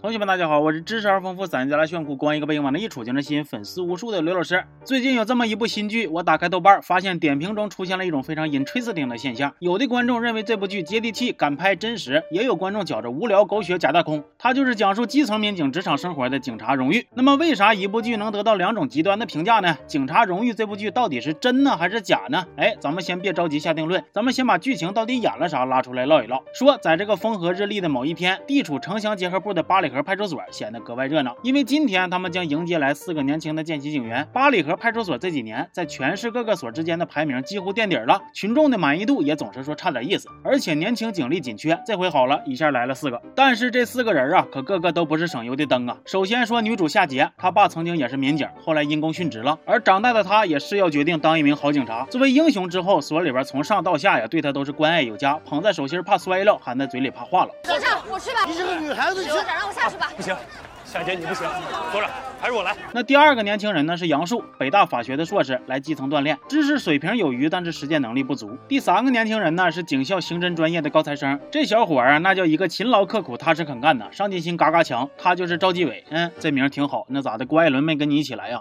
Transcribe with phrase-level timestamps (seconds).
[0.00, 4.64] 同学们，大家好，我是知识而丰富、三加拉炫酷、光一个背影往那一杵就能吸引粉丝无数的刘老师。
[4.84, 9.54] 最近有这么一部新剧，我打开豆瓣，发现点评中出现了一种非常 interesting 的现象。
[9.60, 14.24] 有的观众认为这部剧接地气、敢拍真实，也有观众觉着无聊、狗血、假大空。
[14.36, 16.98] 它就是讲述基层民警职场生活的《警察荣誉》。
[17.14, 19.68] 那么，为啥一部剧能得到两种极端的评价呢？
[19.86, 22.44] 《警察荣誉》这部剧到底是真呢还是假呢？
[22.56, 26.42] 哎，咱们先别着急下定论，咱们先把剧情到底演了啥拉出来唠一唠。
[26.52, 30.72] 说，在这个风和日丽的某一天，地处城乡结合部的八八里河派出所显。
[30.72, 34.24] 得格外热闹，因为今天他们将迎接来四个年轻的见习警员。
[34.32, 40.28] 八里河派出所这几年在全市各个所之间的排名几乎垫底了，群众的满意度也总是说差点意思。
[40.44, 43.20] 而且年轻警力紧缺，这回好了，一下来了四个。
[43.34, 45.96] 但是这四个人啊，可个个都不是省油的灯啊。
[46.06, 49.58] 首先说女主夏杰，她爸曾经也是民警，后来因公殉职了。
[49.66, 52.06] 而长大的她也是要决定当一名好警察。
[52.08, 57.50] 作为英雄之后，所里边从上到下呀，对她都是关爱有加，捧在手心怕摔了，含在嘴里怕化了。
[57.64, 58.44] 所长，我去吧。
[58.46, 60.12] 你是个女孩子，所长让我下去吧。
[60.14, 60.36] 不行。
[60.84, 61.48] 夏姐，你不行，
[61.90, 62.76] 所长还是我来。
[62.92, 63.96] 那第二个年轻人呢？
[63.96, 68.58] 是杨树，北大法学的硕士，来基层锻炼，知识水平有余，但是实践能力不足。
[68.68, 69.72] 第三个年轻人呢？
[69.72, 75.08] 是警校刑侦专业的高材生，这小伙啊，那叫一个勤劳刻苦、踏实肯干的，上进心嘎嘎强。
[75.16, 77.06] 他就是赵继伟，嗯，这名挺好。
[77.08, 77.46] 那咋的？
[77.46, 78.60] 郭艾伦没跟你一起来呀？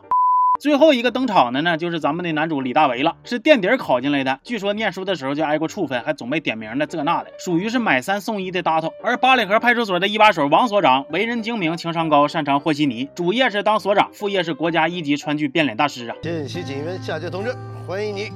[0.61, 4.39] 最后一个登场的呢，就是咱们的男主李大为了，是垫底考进来的。
[4.43, 8.93] 据说念书的时候就挨过处分，还总被点名的这那的，属于是买三送一的搭头。
[9.03, 16.15] 而八里河派出所的一把手王所长，为人精明，情商高，擅长和稀泥，主业是当所长，副业是国家一级川剧变脸大师啊。
[16.21, 17.55] 见习警员夏杰同志，
[17.87, 18.29] 欢迎你，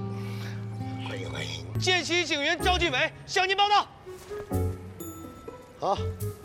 [1.07, 1.79] 欢迎欢迎。
[1.79, 3.87] 见习警员赵继伟向您报道。
[5.79, 5.95] 好，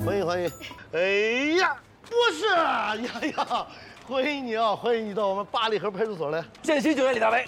[0.05, 0.51] 欢迎欢迎。
[0.93, 2.97] 哎呀，不是呀
[3.35, 3.67] 呀。
[4.11, 4.75] 欢迎你啊！
[4.75, 6.45] 欢迎你到我们八里河派出所来。
[6.63, 7.47] 见习警员李大为，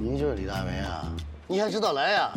[0.00, 1.10] 您就是李大为啊？
[1.48, 2.30] 你还知道来呀？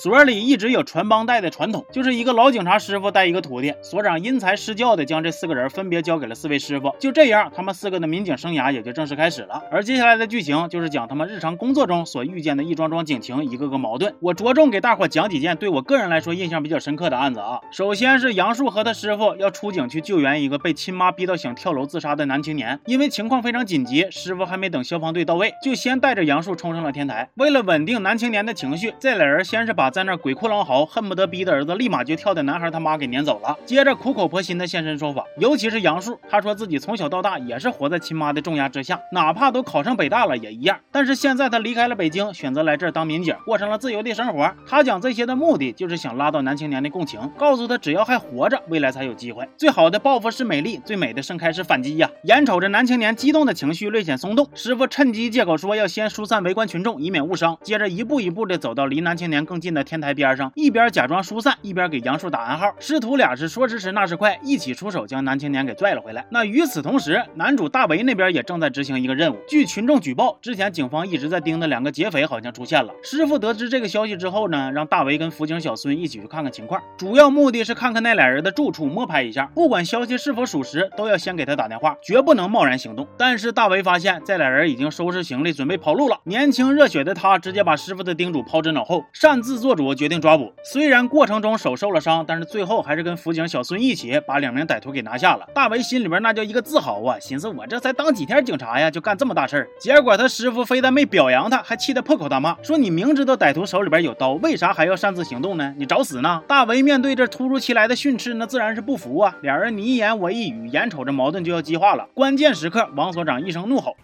[0.00, 3.74] 所里一直有传帮带的传统，就是一个老警察师傅带一个徒弟。
[3.82, 9.60] 所长因材施教的将这四个人分别交给了四位师傅，就这样，他们四个的民警生涯也就正式开始了。
[9.72, 14.14] 而接下来的剧情就是讲他们日常工作中所遇见的一桩桩警情，一个个矛盾。
[14.20, 17.58] 我着重给大伙讲几件对我个人来说印象比较深刻的案子啊。
[17.72, 27.28] 首先是杨树和他师傅要出警去救援一个被亲妈逼到想跳楼自杀的男青年，因为情况非常紧急，师傅还没等消防队到位，就先带着杨树冲上了天台。
[27.34, 30.58] 为了稳定男青年的情绪，这俩人先是把在那鬼哭狼。
[30.68, 40.78] 嚎恨不得逼的儿子立马就跳的男孩他妈给撵走了，接着苦口婆心的现身说法，尤其是杨树，他说自己从小到大也是活在亲妈的重压之下，哪怕都考上北大了也一样。
[40.90, 44.52] 但是现在他离开了北京，选择来这儿当民警，过上了自由的生活。
[44.66, 49.48] 他讲这些的目的就是想拉到男青年的共情，告诉他只要还活着，未来才有机会。
[49.56, 52.10] 最好的报复是美丽，最美的盛开是反击呀！
[52.24, 57.56] 眼瞅着男青年激动的情绪略显松动，师傅趁机借口说要先疏散围观群众，以免误伤。
[57.62, 60.50] 接着一步一步的走到离男青年更近的天台边上。
[60.54, 62.74] 一边假装疏散，一边给杨树打暗号。
[62.78, 66.26] 师徒俩是说时迟那时快，一起出手将男青年给拽了回来。
[66.30, 69.38] 那与此同时，男主大为那边也正在执行一个任务。
[69.48, 72.92] 据群众举报，之前警方一直在盯的两个劫匪好像出现了。
[73.02, 79.46] 师傅得知这个消息之后呢，让大为跟辅警小孙一起去看看情况，主要目的是看看那俩人的住处，摸排一下。
[79.54, 83.06] 不管消息是否属实，都要先给他打电话，绝不能贸然行动。
[83.16, 86.18] 但是大为发现这俩人已经收拾行李准备跑路了。
[86.24, 90.52] 年轻热血的他直接把师傅的叮嘱抛之脑后，擅自做主，决定抓捕。
[90.62, 95.48] 虽然过程中手受了伤，但是最后还是跟辅警小孙一起把两名歹徒给拿下了。
[95.54, 99.68] 大为心里边那叫一个自豪啊，寻思我这才当几天警察呀，就干这么大事儿。
[99.80, 105.74] 结果他师傅非但没表扬他，还气得破口大骂，说你明知道歹徒手里边有刀，为啥还要擅自行动呢？
[105.76, 106.42] 你找死呢！
[106.46, 109.36] 大为面对这突如其来的训斥，那自然是不服啊。
[109.42, 112.06] 俩人你一言我一语，眼瞅着矛盾就要激化了。
[112.14, 113.96] 关键时刻，王所长一声怒吼：“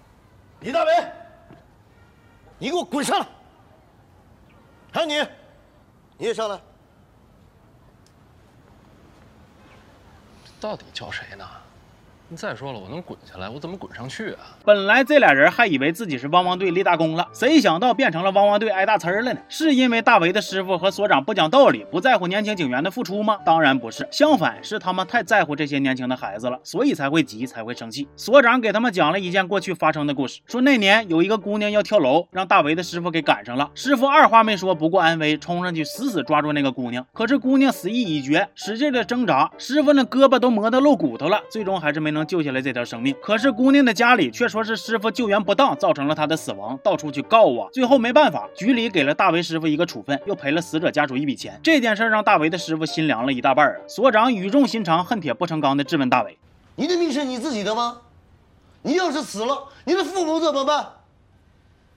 [0.60, 0.90] 李大为，
[2.58, 3.26] 你给我滚上来！
[4.92, 5.14] 还有你。”
[6.16, 6.60] 你也上来。
[10.60, 11.46] 到底叫谁呢？
[12.34, 14.56] 再说了，我能滚下来，我怎么滚上去啊？
[14.64, 19.40] 本来这俩人还以为自己是汪汪队立大功了，谁想到变成了汪汪队挨大呲儿了呢？
[19.48, 23.38] 是因为大为的师傅和所长不讲道理，不在乎年轻警员的付出吗？
[23.44, 28.08] 当然不是，相反是他们太在乎这些年轻的孩子了，所以才会急，才会生气。
[28.16, 33.70] 所长给他们讲了一件过去发生的故事，说那年有一个姑娘要跳楼，让大为的师傅给赶上了。
[33.74, 37.06] 师傅二话没说，不顾安危，冲上去死死抓住那个姑娘。
[37.12, 42.24] 可是姑娘死意已决，使劲的挣扎，师傅那胳膊都磨得露骨头了，最终还是没能。
[42.26, 47.68] 救下来这条生命，可是姑娘的家里却说是师傅救援不当，造成了她的死亡，到处去告啊。
[47.70, 51.60] 最后没办法，局里给了大为师傅一个处分，又赔了死者家属一笔钱。
[51.62, 53.76] 这件事让大为的师傅心凉了一大半啊。
[53.86, 56.38] 所长语重心长、恨铁不成钢的质问大为
[56.76, 57.98] ：“你的命是你自己的吗？
[58.80, 60.86] 你要是死了，你的父母怎么办？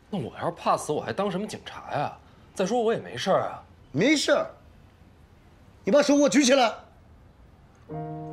[0.10, 2.12] 那我要是怕死，我还当什么警察呀？
[2.54, 3.64] 再说我也没事啊。
[3.94, 4.38] 没事。
[5.86, 6.74] 你把手给我举起来。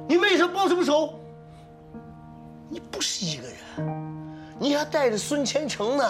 [0.08, 1.20] 你为什么报什么仇？
[2.68, 3.56] 你不是一个人，
[4.58, 6.04] 你还带着孙千成呢。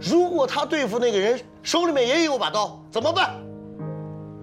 [0.00, 3.34] 如果他对付那个人手里面也有把刀，怎么办？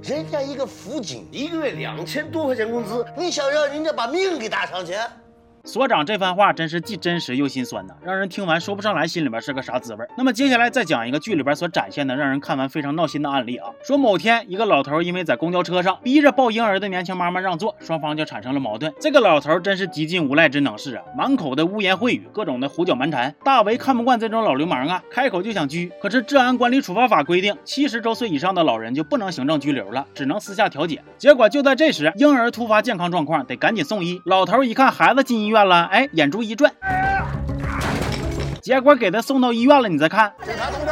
[0.02, 4.96] 人家一个辅警一个月两千多块钱工资，你想让人家把命给搭上去？
[5.64, 10.06] 所长这番话真是既真实又心酸呐，让人听完说不上来心里边是个啥滋味。
[10.18, 13.70] 那么接下来再讲一个剧里边所展现的让人看完非常闹心的案例啊。
[13.84, 18.92] 说某天一个老头因为在公交车上逼着抱婴儿的年轻妈妈让座，双方就产生了矛盾。
[19.00, 23.34] 这个老头真是极尽无赖之能事啊，满口的污言秽语，各种的胡搅蛮缠。
[23.44, 25.92] 大为看不惯这种老流氓啊，开口就想拘。
[26.02, 31.04] 可是治安管理处罚法规定，七十周岁以上的老人就不能行政拘留了，只能私下调解。
[31.18, 34.22] 结果就在这时，婴儿突发健康状况，得赶紧送医。
[34.26, 36.32] 老头一看孩子进医院院了，哎，眼。
[36.32, 36.72] 珠一转，
[38.62, 39.90] 结果给他送到医院了。
[39.90, 40.86] 你再看，警察同志，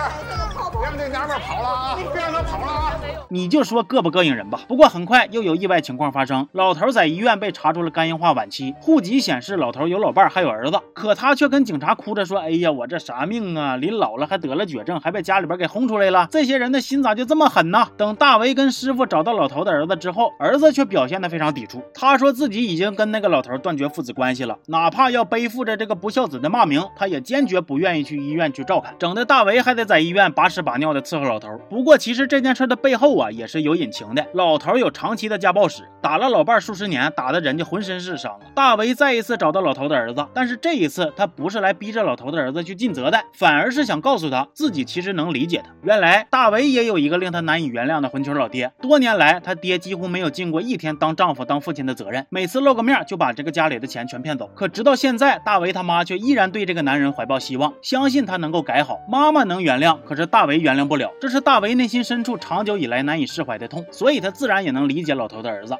[0.78, 1.96] 别让这娘们跑了啊！
[1.96, 2.89] 别让他跑了啊！
[3.32, 4.62] 你就说膈不膈应人吧。
[4.68, 13.76] 不过很快又有意外情况发生，老头在医院被查出了肝硬化晚期，户籍显示老头有老伴还有儿子，可他却跟警察哭着说：“哎呀，我这啥命啊？
[13.76, 16.28] 临老了还得了绝症，还被家里边给轰出来了。
[16.32, 21.84] 这些人的心咋就这么狠呢？”等大为跟师傅找到老头的儿子之后，儿子却表现得非常抵触。
[21.94, 31.50] 他说自己已经跟那个老头断绝父子关系了，哪怕要背负着这个不孝子的骂名，他也坚决不愿意去医院去照看，整的大为还得在医院把屎把尿的伺候老头。
[31.70, 34.16] 不过其实这件事的背后啊，也是有隐情。
[34.16, 38.40] 的老头有长期的家暴史，打了老伴数十年，打的人家浑身是伤。
[38.56, 45.72] 大为再一次找到老头的儿子，但是这一次他不是来逼着老头的儿子去尽责的，反而是想告诉他自己其实能理解他。
[45.84, 54.50] 原来大为也有一个令他难以原谅的混球老爹，多年来他爹几乎没有尽过一天当丈夫当父亲的责任，每次露个面就把这个家里的钱全骗走。
[54.56, 58.98] 可直到现在，大为他妈却依然对这个男人怀抱希望，相信他能够改好。
[59.08, 63.84] 妈妈能原谅，可是大为原谅不了，这是大为内心深处长久以来难以释怀的痛。
[63.92, 65.76] 所以他自然也能理解老头的儿子。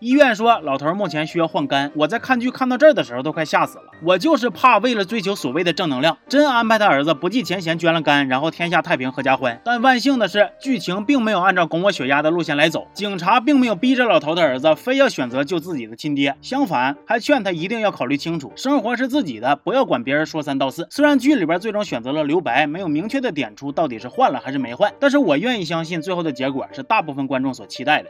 [0.00, 1.92] 医院说老头目前需要换肝。
[1.94, 3.84] 我在看剧看到这儿的时候都快吓死了。
[4.02, 9.60] 我就是怕为了追求所谓的正能量，真安排他儿子不计前嫌捐了肝，然后天下太平阖家欢。
[9.62, 12.86] 但万幸的是，剧情并没有按照拱我血压的路线来走。
[12.94, 20.86] 警察并没有逼着老头的儿子非要选择救自己的亲爹，相反还劝他一定要考虑清楚，生活是自己的，不要管别人说三道四。
[20.90, 28.08] 虽然剧里边最终选择了留白，没有明确的点出到底是换了还是没换，但是我愿意相信最后的结果是大部分观众所期待的。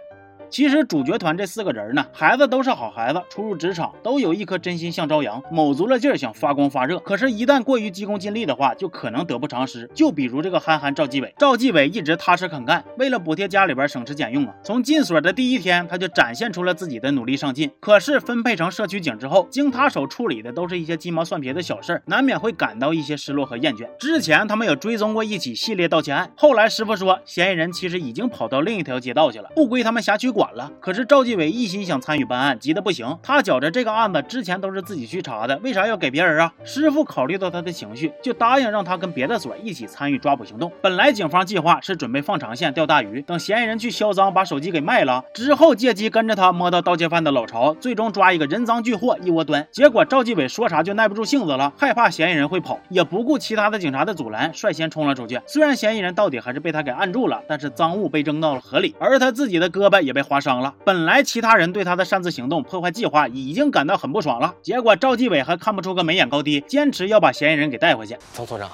[0.50, 6.99] 其实主角团这四个人呢，孩子都是好孩子，初入职场都有一颗真心向朝阳，卯足了劲儿想发光发热。
[6.99, 9.88] 可是，一旦过于急功近利的话，就可能得不偿失。
[9.94, 17.70] 就比如这个憨憨赵继伟，赵继伟一直踏实肯干，为了补贴家里边省吃俭用啊，从进所的第一天他就展现出了自己的努力上进。
[17.79, 23.88] 可是分配成社区警之后，经他手处理的都是一些鸡毛蒜皮的小事儿，难免会感到一些失落和厌倦。
[24.00, 30.73] 之前他们有追踪过一起系列盗窃案，后来师傅说嫌疑人其实已经跑到另一条街道去了，不归他们辖区管管了。
[30.81, 31.07] 可是。
[31.11, 33.19] 赵继伟一心想参与办案，急得不行。
[33.21, 36.53] 他觉着这个案子之前都是自己去查的，为啥要给别人啊？
[36.63, 40.71] 师傅考虑到他的情绪，就答应让他跟别的所一起参与抓捕行动。
[40.81, 49.67] 本来警方计划是准备放长线钓大鱼，等嫌疑人去销赃，把手机给卖了之后，借机跟着他摸到盗窃犯的老巢，最终抓一个人赃俱获，一窝端。
[49.73, 55.41] 结果赵继伟说啥就耐不住性子了，害怕嫌疑人会跑，也不顾其他的警察的阻拦，率先冲了出去。
[55.45, 60.73] 虽然嫌疑人到底还是被他给按住了，但是赃物被扔到了河里，而他自己的胳膊也被划伤了。
[60.85, 61.21] 本来。
[61.31, 64.52] 其他人对他的擅自行动破坏计划已经感到很不爽了。
[64.62, 68.19] 结果赵继伟还看不出个眉眼高低，坚持要把嫌疑人给带回去。
[68.35, 68.69] 曾所长，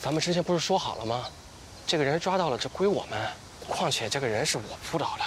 [0.00, 1.24] 咱们之前不是说好了吗？
[1.86, 3.18] 这个人抓到了，这归我们。
[3.68, 5.18] 况且这个人是我扑倒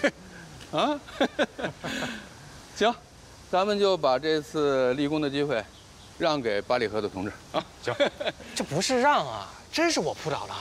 [0.00, 0.10] 的。
[0.78, 1.00] 啊，
[2.76, 2.94] 行，
[3.50, 5.64] 咱们就把这次立功的机会
[6.16, 7.64] 让给八里河的同志啊。
[7.82, 7.92] 行，
[8.54, 10.54] 这不是让啊，真是我扑倒的。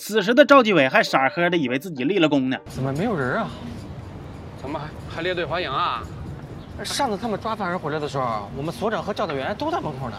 [0.00, 3.50] 此时的赵继伟还傻呵的以为自己立了功呢，怎么没有人啊？
[4.58, 6.02] 怎么还还列队欢迎啊？
[6.82, 10.16] 上次他们抓犯人回来的时候，我们所长和教导员都在门口呢。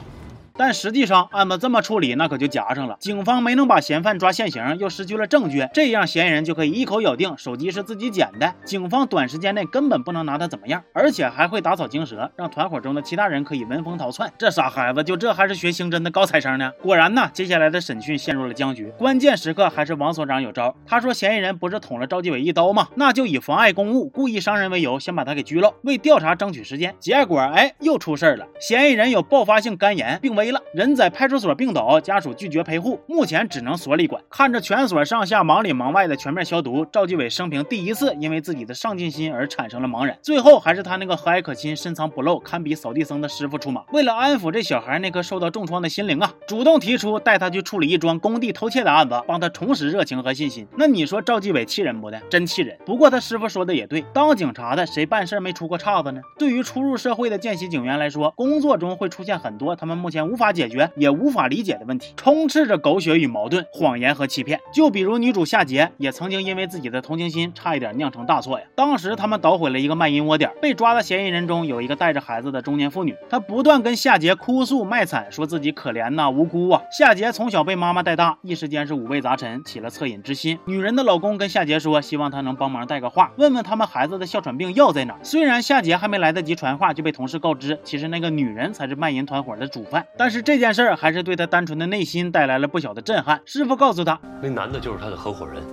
[0.63, 2.95] 但实际上，案子这么处理，那可就夹上了。
[2.99, 8.53] 警方没能把嫌犯抓现行，又失去了证据，这样嫌疑人就可以一口咬定手机是自己捡的。
[8.63, 14.31] 警方短时间内根本不能拿他怎么样，而且还会打草惊蛇，让团伙中的其他人可以闻风逃窜。
[14.37, 16.71] 这傻孩子，就这还是学刑侦的高材生呢？
[16.79, 18.93] 果然呢，接下来的审讯陷入了僵局。
[18.99, 20.75] 关键时刻还是王所长有招。
[20.85, 22.87] 他说，嫌疑人不是捅了赵继伟一刀吗？
[22.93, 26.93] 那就以妨碍公务、故意伤人为由，先把他给拘了，为调查争取时间。
[26.99, 28.45] 结果，哎，又出事了。
[28.59, 34.21] 嫌疑人有爆发性肝炎，并危了，人在派出所病倒，家属拒绝陪护，目前只能所里管。
[34.29, 40.17] 看着全所上下忙里忙外的全面消毒，赵继伟生平第一次因为自己的上进心而产生了茫然。
[40.21, 50.67] 最后还是他那个和蔼可亲、深藏不露、堪比扫地僧的师傅出马，为了安抚这小孩那颗受到重创的心灵啊，主动提出带他去处理一桩工地偷窃的案子，帮他重拾热情和信心。
[50.77, 52.19] 那你说赵继伟气人不的？
[52.29, 52.77] 真气人。
[52.85, 56.21] 不过他师傅说的也对，当警察的谁办事没出过岔子呢？
[56.37, 64.57] 对于初入社会的见习警员来说，工作中会出现很多他们目前 无法解决也无法理解的问题，充斥着狗血与矛盾、谎言和欺骗。
[64.73, 68.65] 就比如女主夏洁，也曾经因为自己的同情心，差一点酿成大错呀。
[68.73, 76.81] 当时他们捣毁了一个卖淫窝点，被抓的嫌疑人中有一个带着孩子的中年妇女，她不断跟夏洁哭诉卖惨，说自己可怜呐、无辜啊。
[76.97, 80.57] 夏洁从小被妈妈带大，一时间是五味杂陈，起了恻隐之心。
[80.65, 85.17] 女人的老公跟夏洁说，希望她能帮忙带个话，问问他们孩子的哮喘病药在哪。
[85.23, 90.05] 虽然夏洁还没来得及传话，就被同事告知，其实那个女人才是卖淫团伙的主犯。
[90.21, 93.41] 但是这件事儿还是对他单纯的内心带来了不小的震撼。
[93.43, 95.63] 师傅告诉他，那男的就是他的合伙人，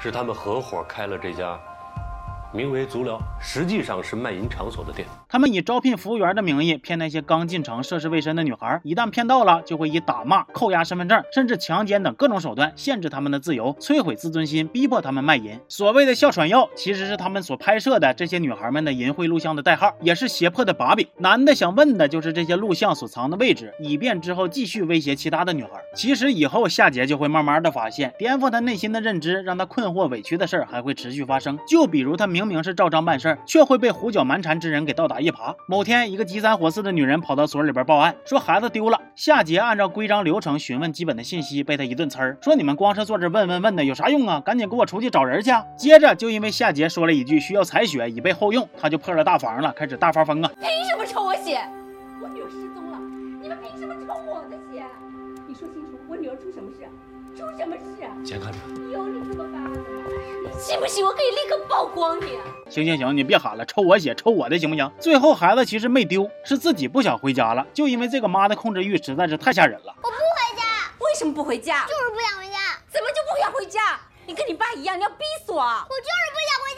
[0.00, 1.60] 是他们合伙开了这家
[2.56, 5.06] 名为足疗，实际上是卖淫场所的店。
[5.28, 15.60] 他们以招聘服务员的名义骗那些刚进城涉世未深的女孩，一旦骗到了，就会以打骂、扣押身份证，甚至强奸等各种手段限制他们的自由，摧毁自尊心，逼迫他们卖淫。
[15.68, 21.06] 所谓的哮喘药，其实是他们所拍摄的这些女孩们的淫秽录像的代号，也是胁迫的把柄。
[21.18, 25.70] 男的想问的就是这些录像所藏的位置，以便之后继续威胁其他的女孩。
[25.94, 31.58] 其实以后夏杰就会慢慢的发现，颠覆他内心的认知，让他困惑委屈的事儿还会持续发生。
[31.68, 35.54] 就比如他明明明是照章办事儿，却会被胡搅蛮缠之人给倒打一耙。
[35.66, 39.00] 某天，一个急三火四的女人跑到所里边报案，说孩子丢了。
[39.16, 44.40] 夏杰按照规章流程询问基本的信息，被他一顿呲儿，说你们光是坐这问问问的有啥用啊？
[44.40, 45.50] 赶紧给我出去找人去！
[45.76, 50.50] 接着就因为夏杰说了一句需要采血以备后用，他就破了大防了，开始大发疯啊！
[50.60, 51.58] 凭什么抽我血？
[52.22, 52.98] 我女儿失踪了，
[53.42, 54.84] 你们凭什么抽我的血？
[55.46, 56.86] 你说清楚，我女儿出什么事？
[57.36, 57.82] 出什么事？
[58.24, 58.58] 先看着。
[58.92, 59.84] 有你这么办案的吗？
[60.08, 60.15] 你
[60.58, 62.38] 信不信我可以立刻曝光你？
[62.68, 64.90] 行行行，你别喊了，抽我血，抽我的行不行？
[64.98, 69.94] 最后孩子其实没丢，是自己不想回家了，就因为这个妈的控制欲实在是太吓人了。
[70.02, 70.62] 我不回家。
[70.98, 71.84] 为什么不回家？
[71.86, 72.56] 就是不想回家。
[72.90, 74.00] 怎么就不想回家？
[74.26, 75.60] 你跟你爸一样，你要逼死我！
[75.60, 76.75] 我就是不想回家。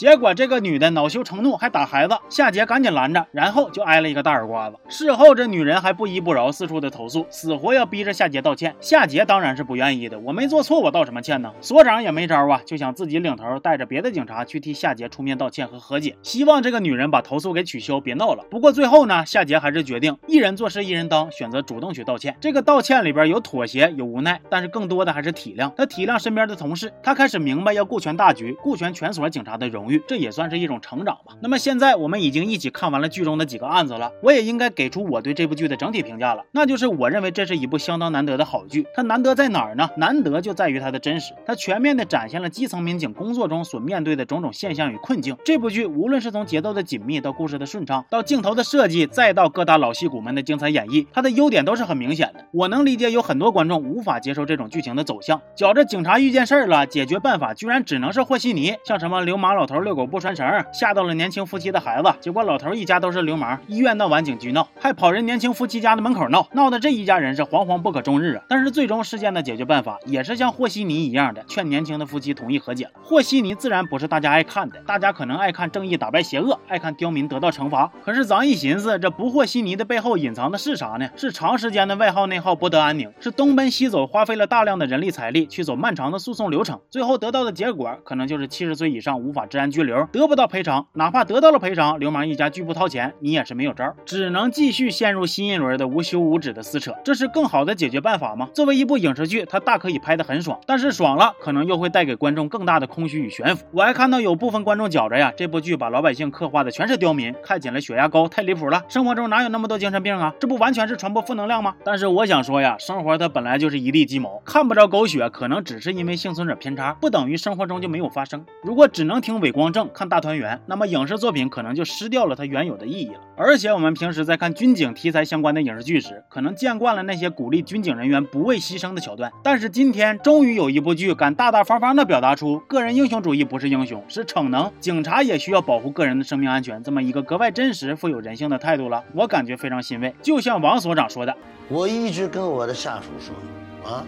[0.00, 2.16] 结果这个女的恼羞成怒，还打孩子。
[2.30, 4.76] 夏杰赶紧拦着，然后就挨了一个大耳刮子。
[4.88, 8.74] 事后这女人还不依不饶，四处的投诉，死活要逼着夏杰道歉。
[8.80, 11.52] 夏杰当然是不愿意的，我没做错，我道什么歉呢？
[11.60, 18.42] 所长也没招啊，就想自己领头，带着别的警察去替夏杰出面道歉和和解，希望这个女人把投诉给取消，别闹了。
[18.50, 22.34] 不过最后呢，夏杰还是决定一人做事一人当，选择主动去道歉。
[22.40, 25.70] 这个道歉里边有妥协，有无奈，但是更多的还是体谅。
[25.76, 31.34] 他体谅身边的同事，他开始明白要顾全大局，顾全全所警察的荣誉，这也算是一种成长吧。
[31.40, 38.86] 那么现在我们已经一起看完了剧中的几个案子了，我也应该给出我对这部剧的整体评价了，那就是我认为这是一部相当难得的好剧。
[38.94, 39.88] 它难得在哪儿呢？
[39.96, 45.36] 难得就在于它的真实，它全面的展现了基层民警工作中所面对的种种现象与困境。
[45.44, 52.44] 这部剧无论是从节奏的紧密到故事的顺畅，到镜头的设计，再到各大老戏骨们的精彩演绎，它的优点都是很明显的。
[52.52, 68.44] 我能理解有很多观众无法接受这种剧情的走向，觉着警察遇见事儿了，解决办法居然只能是和稀泥，像什么流氓老头遛狗不拴绳，吓到了年轻夫妻的孩子，结果老头一家都是流氓，医院闹完警局闹，还跑人年轻夫妻家的门口闹，闹得这一家人是惶惶不可终日啊。
[68.48, 72.90] 但是最终事件的解决办法也是像和稀泥一样的，劝年轻的夫妻同意和解了。
[73.02, 77.90] 和稀泥自然不是大家爱看的，大家可能爱看正义打败邪恶，爱看刁民得到惩罚。
[78.04, 81.08] 可是咱一寻思，这不和稀泥的背后隐藏的是啥呢？
[81.16, 96.94] 是长时间的外耗内耗不得安宁，是东奔西走，花费了大量的人力财力去走漫长的诉讼流程，最后得到的结果可能就是七十岁以上无法治安拘留，得不到赔偿，哪怕得到了赔偿，流氓一家拒不掏钱，你也是没有招，只能继续陷入新一轮的无休无止的撕扯。
[97.04, 98.48] 这是更好的解决办法吗？
[98.52, 103.64] 作为一部影视剧，它大可以拍得很爽，但是爽了，可能又会带给观众更大的空虚与悬浮。
[103.72, 108.82] 我还看到有部分观众觉着呀，这部剧把老百姓刻画的全是刁民，看起来血压高，太离谱了。
[108.88, 110.34] 生活中哪有那么多精神病啊？
[110.40, 111.74] 这不完全是传播负能量吗？
[111.84, 118.44] 但是我想说呀，生活它本来就是一地鸡毛，看不着狗血，可能只是因为幸存者偏差，不等于生活中就没有发生。
[118.62, 123.20] 如果只能听伪光正，看大团圆，那么影视作品可能就失掉了它原有的意义了。
[123.36, 139.02] 而且我们平时在看军警题材相关的影视剧时，可能见惯了那些鼓励军警人员不畏牺牲的桥段，但是今天终于有一部剧敢大大方方的表达出个人英雄主义不是英雄，是逞能，警察也需要保护个人的生命安全这么一个格外真实、富有人性的态度了。
[139.14, 140.14] 我感觉非常欣慰。
[140.22, 141.34] 就像王所长说的，
[141.68, 144.04] 我一直跟我的下属说，啊，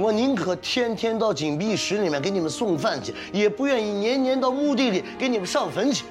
[0.00, 6.06] 我宁可天天到紧闭室里面给你们送饭去，也不愿意年年到墓地里给你们上坟去。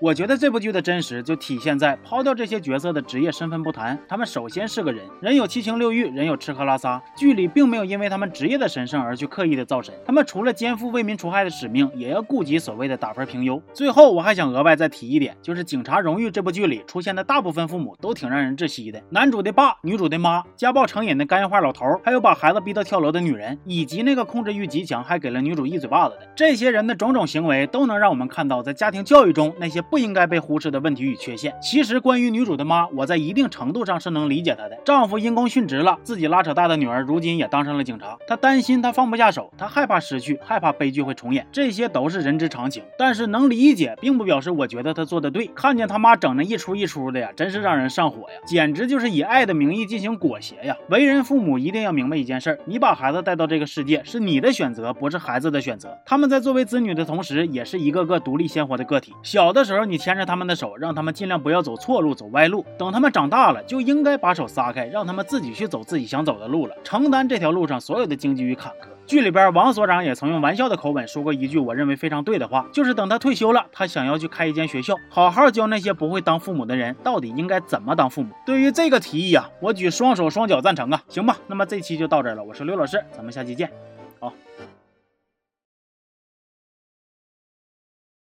[0.00, 7.00] 我觉得这部剧的真实就体现在抛掉这些角色的职业身份不谈，他们首先是个人，人有七情六欲，人有吃喝拉撒。
[7.16, 13.62] 剧里并没有因为他们职业的神圣而去刻意的造神，他们除了肩负为民除害的使命，也要顾及所谓的打分评优。
[13.72, 31.54] 最后我还想额外再提一点，就是《警察荣誉》这部剧里出现的大部分父母都挺让人窒息的，男主的爸、女主的妈、家暴成瘾的肝硬化老头，还有把孩子逼到跳楼的女人，以及那个控制欲极强还给了女主一嘴巴子的，这些人的种种行为都能让我们看到在家庭教育中那些不应该被忽视的问题与缺陷。
[31.60, 42.82] 其实关于女主的妈，我在一定程度上是能理解她的，丈夫因公殉职了，自己拉扯大的女儿如今也当上了警察，她担心，她放不下手，她害怕失去，害怕悲剧会重演，这些都是人之常情。
[42.98, 45.46] 但是能理解，并不表示我觉得她做的对。
[45.54, 50.76] 看见他妈整那一出一出的呀，真是让人上火呀，简直就是以爱的名义进行裹挟呀。
[50.88, 55.96] 为人父母一定要明白一件事儿，你把孩子带到这个世界是你的选择，不是孩子的选择。
[56.04, 59.12] 他们在作为子女的同时，也是一个个独立鲜活的个体。
[59.22, 62.64] 小的时候时候你牵着他们的手，让他们尽量不要走错路、走歪路。
[62.78, 68.86] 等他们长大了，就应该把手撒开，让他们自己去走自己想走的路了，承担这条路上所有的荆棘与坎坷。
[69.06, 78.30] 剧里边，王所长也曾用玩笑的口吻说过一句我认为非常对的话，就是等他退休了，他想要去开一间学校，好好教那些不会当父母的人到底应该怎么当父母。
[78.46, 81.02] 对于这个提议啊，我举双手双脚赞成啊！
[81.08, 83.70] 行吧，那么这期就到这了，我是刘老师，咱们下期见。